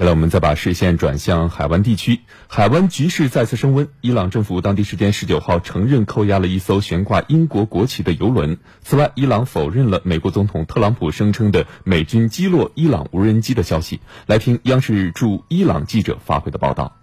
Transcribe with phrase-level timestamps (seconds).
[0.00, 2.20] 接下来，我们再把视线转向海湾地区。
[2.48, 3.86] 海湾局势再次升温。
[4.00, 8.56] 伊朗政府当地时间十九号承认扣押了一艘悬挂英国国旗的油轮。
[8.80, 14.00] 此外，伊朗否认了美国总统特朗普声称的美军击落伊朗无人机的消息。
[14.26, 16.96] 来听央视驻伊朗记者发回的报道。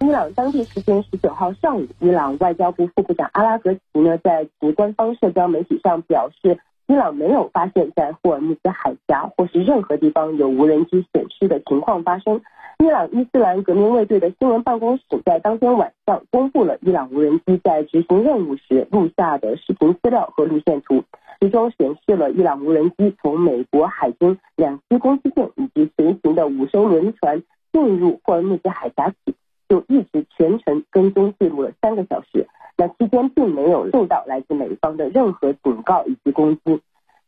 [0.00, 6.58] 伊朗当地时间十九号上午，伊朗外交部副部长阿拉格齐呢在其官方社交媒体上表示。
[6.88, 12.40] 伊朗没有发现，在霍尔木兹海峡或是任何地方有无人机损失的情况发生。
[12.78, 21.02] 伊朗伊斯兰革命卫队的新闻办公室在当天晚上公布了伊朗无人机在执行任务时录下的视频资料和路线图，
[21.40, 27.42] 其中显示了伊朗无人机从美国海军两栖攻击舰以及随行的五艘轮船
[27.72, 29.34] 进入霍尔木兹海峡起，
[29.68, 32.46] 就一直全程跟踪记录了三个小时。
[32.76, 36.80] 那期间并没有受到来自美方的任何警告以及攻击。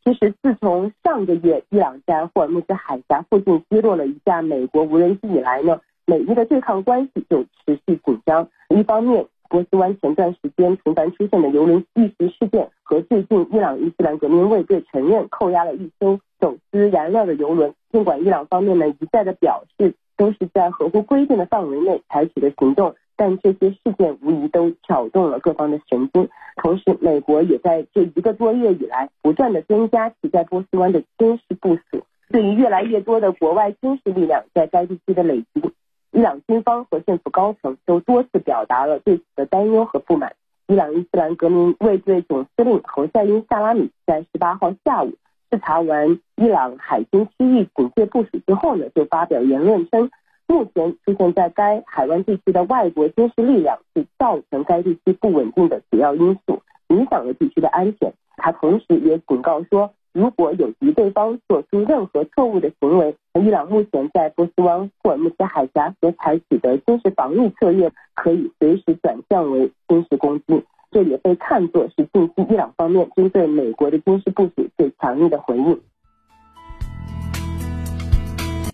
[0.05, 8.48] 其实，自从上个月伊朗在霍尔木兹海峡附近击落了一架美国无人机以来呢，美伊的对抗关系就持续紧张。
[8.69, 22.95] 一方面，波斯湾前段时间频繁出现的油轮遇袭事件，和最近伊朗伊斯兰革命卫队承认扣押了一艘走私燃料的油轮，尽管伊朗方面呢一再的表示都是在合乎规定的范围内采取的行动。
[23.19, 32.05] 但这些事件无疑都挑动了各方的神经，同时，美国也在这一个多月以来不断的增加其在波斯湾的军事部署。
[32.30, 35.72] 对于越来越多的国外军事力量在该地区的累积，
[36.12, 40.34] 伊朗军方和政府高层都多次表达了对此的担忧和不满。
[40.69, 45.14] 伊朗伊斯兰革命卫队总司令侯赛因·萨拉米在十八号下午
[45.50, 50.08] 视察完伊朗海军区域警戒部署之后呢，就发表言论称。
[50.49, 58.13] 目前出现在该海湾地区的外国军事力量是造成该地区不稳定的主要因素，影响了地区的安全。
[58.39, 70.65] 他同时也警告说，如果有敌对方做出任何错误的行为，伊朗目前在波斯湾霍尔木兹海峡所采取的军事防御策略可以随时转向为军事攻击。
[70.91, 75.79] 这也被看作是近期伊朗方面针对美国的军事部署最强硬的回应。